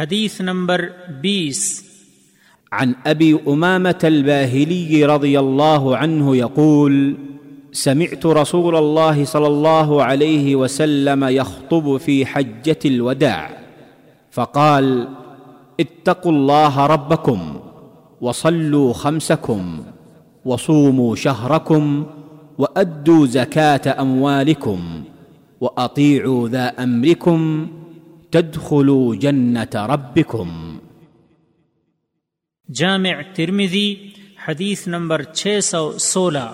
حدیث 0.00 0.40
نمبر 0.40 0.88
بیس۔ 1.20 1.82
عن 2.72 2.92
ابي 3.06 3.38
امامه 3.48 3.98
الباهلي 4.04 5.04
رضي 5.04 5.38
الله 5.38 5.96
عنه 5.96 6.36
يقول 6.36 7.14
سمعت 7.72 8.26
رسول 8.26 8.76
الله 8.76 9.24
صلى 9.24 9.46
الله 9.46 10.02
عليه 10.02 10.56
وسلم 10.56 11.24
يخطب 11.24 11.96
في 11.96 12.26
حجه 12.26 12.78
الوداع، 12.84 13.50
فقال، 14.30 15.08
اتقوا 15.80 16.32
الله 16.32 16.86
ربكم 16.86 17.56
وصلوا 18.20 18.92
خمسكم 18.92 19.82
وصوموا 20.44 21.16
شهركم 21.16 22.06
وادوا 22.58 23.26
زكاه 23.26 24.02
اموالكم 24.02 25.02
واطيعوا 25.60 26.48
ذا 26.48 26.82
امركم 26.82 27.68
تدخلوا 28.30 29.14
جنه 29.14 29.94
ربكم. 29.94 30.78
جامع 32.74 33.20
ترمذی 33.34 34.10
حدیث 34.48 34.86
نمبر 34.86 35.22
چھ 35.22 35.58
سو 35.62 35.98
سولہ. 35.98 36.52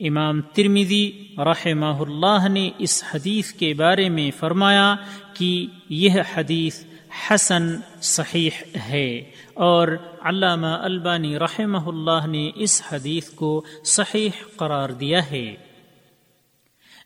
امام 0.00 0.40
ترمذی 0.40 1.34
رحمہ 1.38 2.00
اللہ 2.00 2.48
نے 2.48 2.70
اس 2.78 3.04
حدیث 3.14 3.52
کے 3.52 3.74
بارے 3.74 4.08
میں 4.08 4.30
فرمایا 4.38 4.94
کہ 5.34 5.66
یہ 5.88 6.10
حدیث 6.34 6.84
حسن 7.30 7.76
صحیح 8.02 8.50
ہے 8.90 9.30
اور 9.54 9.88
علامہ 10.20 10.66
البانی 10.66 11.38
رحمہ 11.38 11.78
اللہ 11.78 12.26
نے 12.26 12.50
اس 12.54 12.82
حدیث 12.92 13.30
کو 13.30 13.64
صحیح 13.84 14.30
قرار 14.56 14.88
دیا 14.88 15.30
ہے۔ 15.30 15.54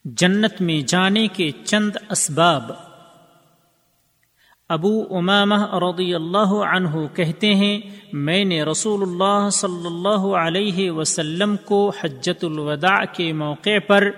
جنت 0.04 0.60
میں 0.60 0.80
جانے 0.88 1.28
کے 1.28 1.50
چند 1.64 1.96
اسباب 2.10 2.93
ابو 4.68 5.04
امامہ 5.10 5.74
رضی 5.74 6.14
اللہ 6.14 6.52
عنہ 6.64 7.06
کہتے 7.14 7.54
ہیں، 7.54 7.80
میں 8.12 8.44
نے 8.44 8.62
رسول 8.62 9.02
اللہ 9.02 9.48
صلی 9.50 9.86
اللہ 9.86 10.24
علیہ 10.36 10.90
وسلم 10.90 11.56
کو 11.56 11.92
حجت 12.00 12.44
الوداع 12.44 13.04
کے 13.12 13.32
موقع 13.32 13.78
پر 13.86 14.10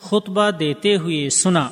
خطبہ 0.00 0.50
دیتے 0.50 0.96
ہوئے 0.96 1.28
سنا۔ 1.30 1.68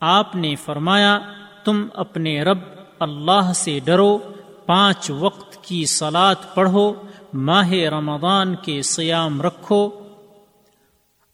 آپ 0.00 0.36
نے 0.36 0.54
فرمایا، 0.54 1.18
تم 1.64 1.86
اپنے 1.94 2.42
رب 2.42 2.58
اللہ 3.00 3.52
سے 3.54 3.78
ڈرو، 3.84 4.18
پانچ 4.66 5.10
وقت 5.10 5.64
کی 5.64 5.84
سلاد 5.84 6.54
پڑھو، 6.54 6.94
ماہ 7.34 7.72
رمضان 7.72 8.54
کے 8.54 8.82
سیام 8.82 9.42
رکھو، 9.42 9.90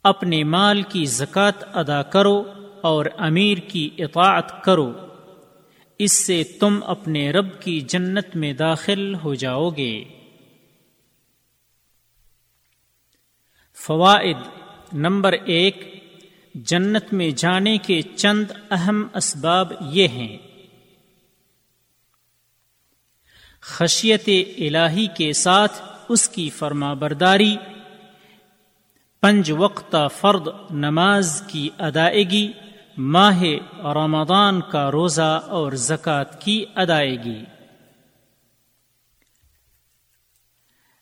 اپنے 0.04 0.44
مال 0.44 0.82
کی 0.82 1.04
زکوٰۃ 1.04 1.64
ادا 1.72 2.02
کرو 2.02 2.42
اور 2.80 3.06
امیر 3.18 3.58
کی 3.58 3.90
اطاعت 3.98 4.64
کرو۔ 4.64 4.92
اس 5.98 6.26
سے 6.26 6.44
تم 6.44 6.80
اپنے 6.86 7.30
رب 7.30 7.62
کی 7.62 7.80
جنت 7.80 8.36
میں 8.36 8.52
داخل 8.52 9.14
ہو 9.14 9.34
جاؤ 9.34 9.70
گے۔ 9.70 10.04
فوائد 13.74 14.36
نمبر 14.92 15.32
ایک، 15.32 16.04
جنت 16.54 17.12
میں 17.12 17.30
جانے 17.30 17.78
کے 17.78 18.02
چند 18.02 18.44
اہم 18.70 19.06
اسباب 19.14 19.72
یہ 19.80 20.08
ہیں۔ 20.08 20.38
خشیت 23.60 24.28
الہی 24.58 25.06
کے 25.06 25.32
ساتھ 25.32 25.82
اس 26.08 26.28
کی 26.28 26.50
فرما 26.50 26.94
برداری، 26.94 27.56
پنج 29.20 29.50
وقتہ 29.50 30.08
فرد 30.20 30.48
نماز 30.70 31.42
کی 31.48 31.68
ادائیگی 31.78 32.52
ماہ 32.96 33.42
رمضان 33.78 34.60
کا 34.60 34.90
روزہ 34.90 35.40
اور 35.48 35.72
زکوٰۃ 35.72 36.40
کی 36.40 36.64
ادائیگی۔ 36.74 37.44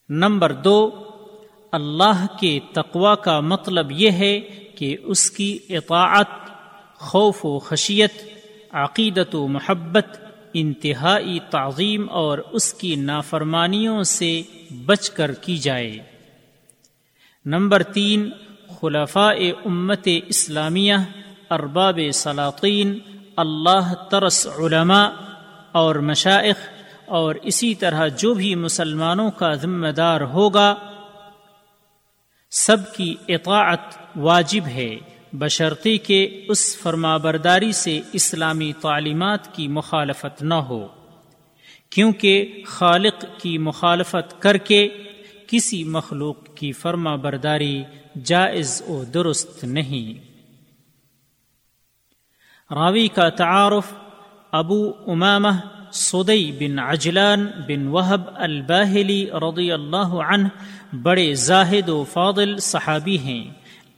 نمبر 0.08 0.52
دو، 0.52 0.90
اللہ 1.72 2.26
کے 2.40 2.60
تقوا 2.72 3.14
کا 3.14 3.40
مطلب 3.40 3.90
یہ 3.90 4.10
ہے 4.10 4.40
کہ 4.74 4.96
اس 5.02 5.30
کی 5.30 5.58
اطاعت، 5.68 6.50
خوف 6.96 7.46
و 7.46 7.58
خشیت، 7.58 8.12
عقیدت 8.70 9.34
و 9.34 9.46
محبت، 9.46 10.20
انتہائی 10.54 11.38
تعظیم 11.50 12.10
اور 12.10 12.38
اس 12.38 12.74
کی 12.74 12.94
نافرمانیوں 12.94 14.02
سے 14.02 14.42
بچ 14.86 15.10
کر 15.10 15.32
کی 15.32 15.56
جائے۔ 15.56 15.98
نمبر 17.46 17.82
تین، 17.82 18.30
خلفاء 18.80 19.34
امت 19.64 20.08
اسلامیہ 20.26 20.94
ارباب 21.50 22.00
سلاطین، 22.14 22.98
اللہ 23.36 23.94
ترس 24.10 24.46
علماء 24.58 25.08
اور 25.72 25.94
مشائق 25.94 26.56
اور 27.06 27.34
اسی 27.42 27.74
طرح 27.74 28.08
جو 28.08 28.34
بھی 28.34 28.54
مسلمانوں 28.54 29.30
کا 29.30 29.54
ذمہ 29.54 29.88
دار 29.88 30.20
ہوگا، 30.20 30.74
سب 32.50 32.94
کی 32.94 33.14
اطاعت 33.28 33.78
واجب 34.16 34.66
ہے، 34.66 34.96
بشرطی 35.32 35.98
کہ 35.98 36.44
اس 36.48 36.78
فرما 36.78 37.16
برداری 37.16 37.72
سے 37.72 38.00
اسلامی 38.12 38.72
تعلیمات 38.80 39.54
کی 39.54 39.68
مخالفت 39.68 40.42
نہ 40.42 40.54
ہو۔ 40.54 40.86
کیونکہ 41.90 42.62
خالق 42.66 43.24
کی 43.42 43.58
مخالفت 43.58 44.42
کر 44.42 44.56
کے 44.56 44.88
کسی 45.46 45.84
مخلوق 45.84 46.36
کی 46.54 46.72
فرما 46.72 47.16
برداری 47.16 47.82
جائز 48.24 48.82
و 48.88 49.04
درست 49.04 49.64
نہیں۔ 49.64 50.29
راوی 52.74 53.08
کا 53.08 53.28
تعارف 53.28 53.92
ابو 54.52 54.92
امامہ 55.06 55.48
سدئی 55.92 56.52
بن 56.52 56.78
عجلان 56.78 57.46
بن 57.68 57.86
وہب 57.86 58.20
الباہلی 58.34 59.26
رضی 59.32 59.72
اللہ 59.72 60.12
عنہ 60.28 60.48
بڑے 61.02 61.34
زاہد 61.34 61.88
و 61.88 62.04
فاضل 62.04 62.58
صحابی 62.58 63.18
ہیں۔ 63.18 63.44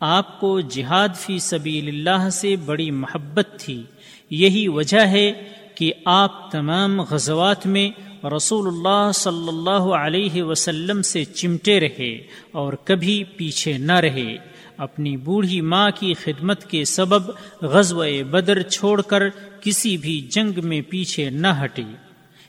آپ 0.01 0.41
کو 0.41 0.61
جہاد 0.61 1.09
فی 1.17 1.39
سبیل 1.39 1.89
اللہ 1.89 2.31
سے 2.31 2.57
بڑی 2.57 2.91
محبت 2.91 3.49
تھی۔ 3.59 3.83
یہی 4.31 4.69
وجہ 4.69 5.01
ہے 5.01 5.33
کہ 5.75 5.93
آپ 6.05 6.51
تمام 6.51 7.01
غزوات 7.01 7.67
میں 7.67 7.91
رسول 8.37 8.69
اللہ 8.69 9.13
صلی 9.15 9.49
اللہ 9.49 9.95
علیہ 9.95 10.43
وسلم 10.43 11.03
سے 11.03 11.25
چمٹے 11.25 11.81
رہے 11.81 12.19
اور 12.53 12.73
کبھی 12.73 13.25
پیچھے 13.25 13.79
نہ 13.79 13.93
رہے۔ 13.93 14.37
اپنی 14.77 15.17
بوڑھی 15.17 15.61
ماں 15.61 15.91
کی 15.91 16.15
خدمت 16.15 16.71
کے 16.71 16.85
سبب 16.85 17.31
غزو 17.63 18.03
بدر 18.31 18.63
چھوڑ 18.63 19.03
کر 19.03 19.23
کسی 19.61 19.97
بھی 19.97 20.21
جنگ 20.21 20.59
میں 20.65 20.81
پیچھے 20.81 21.31
نہ 21.31 21.47
ہٹے 21.65 21.83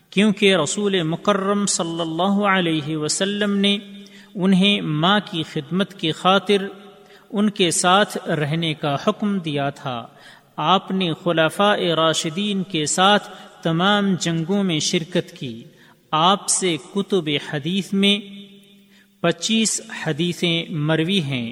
کیونکہ 0.09 0.55
رسول 0.55 1.03
مکرم 1.03 1.65
صلی 1.65 2.01
اللہ 2.01 2.45
علیہ 2.45 2.97
وسلم 2.97 3.57
نے 3.57 3.77
انہیں 4.35 4.81
ماں 4.81 5.19
کی 5.31 5.43
خدمت 5.43 5.93
کی 5.93 6.11
خاطر 6.11 6.67
ان 7.31 7.49
کے 7.49 7.71
ساتھ 7.71 8.29
رہنے 8.29 8.73
کا 8.73 8.95
حکم 9.07 9.39
دیا 9.39 9.69
تھا۔ 9.69 10.07
آپ 10.57 10.91
نے 10.91 11.11
خلافہ 11.23 11.75
راشدین 11.95 12.63
کے 12.63 12.85
ساتھ 12.85 13.29
تمام 13.63 14.15
جنگوں 14.19 14.63
میں 14.63 14.79
شرکت 14.79 15.31
کی۔ 15.31 15.63
آپ 16.11 16.49
سے 16.49 16.77
کتب 16.95 17.29
حدیث 17.53 17.93
میں 17.93 18.19
پچیس 19.21 19.81
حدیثیں 20.05 20.65
مروی 20.69 21.21
ہیں۔ 21.21 21.51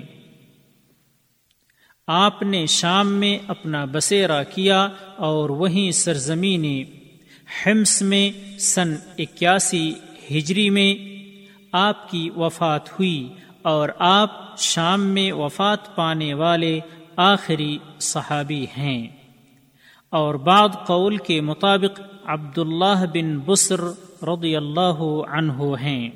آپ 2.14 2.44
نے 2.44 2.66
شام 2.66 3.14
میں 3.14 3.38
اپنا 3.48 3.86
بسیرا 3.92 4.44
کیا 4.44 4.88
اور 5.16 5.50
وہیں 5.50 5.92
سرزمین 5.92 6.84
حمس 7.66 8.02
میں 8.02 8.60
سن 8.60 8.96
اکیاسی 9.18 9.94
ہجری 10.32 10.70
میں 10.70 10.96
آپ 11.72 12.12
کی 12.12 12.30
وفات 12.38 12.92
ہوئی 12.92 13.34
اور 13.62 13.90
آپ 14.00 14.58
شام 14.58 15.02
میں 15.02 15.32
وفات 15.32 15.96
پانے 15.96 16.34
والے 16.34 16.80
آخری 17.16 17.78
صحابی 18.00 18.66
ہیں۔ 18.78 19.08
اور 20.10 20.36
بعد 20.36 20.70
قول 20.88 21.18
کے 21.18 21.42
مطابق 21.42 22.02
عبداللہ 22.26 23.06
بن 23.14 23.40
بسر 23.40 23.80
رضی 24.24 24.56
اللہ 24.56 25.02
عنہ 25.30 25.64
ہیں۔ 25.82 26.10